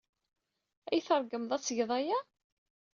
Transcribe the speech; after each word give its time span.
Ad 0.87 0.93
iyi-tṛeggmed 0.95 1.51
ad 1.55 1.61
tged 1.63 1.89
aya? 1.97 2.19